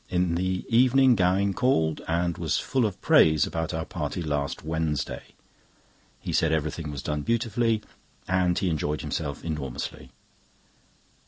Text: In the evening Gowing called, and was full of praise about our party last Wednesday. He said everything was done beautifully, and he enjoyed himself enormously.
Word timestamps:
In 0.09 0.33
the 0.33 0.65
evening 0.67 1.13
Gowing 1.13 1.53
called, 1.53 2.01
and 2.07 2.35
was 2.39 2.57
full 2.57 2.87
of 2.87 2.99
praise 3.03 3.45
about 3.45 3.71
our 3.71 3.85
party 3.85 4.23
last 4.23 4.65
Wednesday. 4.65 5.21
He 6.19 6.33
said 6.33 6.51
everything 6.51 6.89
was 6.89 7.03
done 7.03 7.21
beautifully, 7.21 7.83
and 8.27 8.57
he 8.57 8.67
enjoyed 8.71 9.01
himself 9.01 9.45
enormously. 9.45 10.09